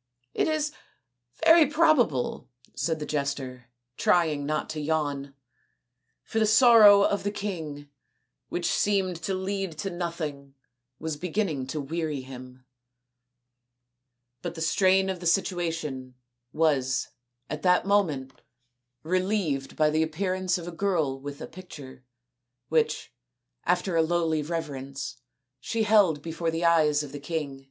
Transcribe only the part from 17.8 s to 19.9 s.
moment relieved 244